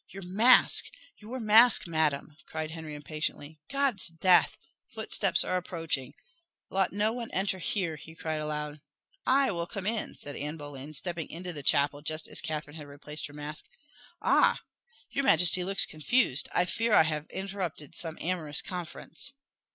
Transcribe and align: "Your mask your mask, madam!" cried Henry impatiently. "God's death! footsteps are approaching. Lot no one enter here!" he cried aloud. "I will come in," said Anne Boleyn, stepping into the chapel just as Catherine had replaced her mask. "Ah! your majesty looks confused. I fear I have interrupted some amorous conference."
"Your 0.09 0.23
mask 0.23 0.85
your 1.19 1.39
mask, 1.39 1.85
madam!" 1.85 2.35
cried 2.47 2.71
Henry 2.71 2.95
impatiently. 2.95 3.59
"God's 3.69 4.07
death! 4.07 4.57
footsteps 4.83 5.43
are 5.43 5.57
approaching. 5.57 6.15
Lot 6.71 6.91
no 6.91 7.13
one 7.13 7.29
enter 7.29 7.59
here!" 7.59 7.97
he 7.97 8.15
cried 8.15 8.39
aloud. 8.39 8.81
"I 9.27 9.51
will 9.51 9.67
come 9.67 9.85
in," 9.85 10.15
said 10.15 10.35
Anne 10.35 10.57
Boleyn, 10.57 10.95
stepping 10.95 11.29
into 11.29 11.53
the 11.53 11.61
chapel 11.61 12.01
just 12.01 12.27
as 12.27 12.41
Catherine 12.41 12.77
had 12.77 12.87
replaced 12.87 13.27
her 13.27 13.33
mask. 13.35 13.67
"Ah! 14.23 14.61
your 15.11 15.23
majesty 15.23 15.63
looks 15.63 15.85
confused. 15.85 16.49
I 16.51 16.65
fear 16.65 16.93
I 16.93 17.03
have 17.03 17.29
interrupted 17.29 17.93
some 17.93 18.17
amorous 18.19 18.63
conference." 18.63 19.33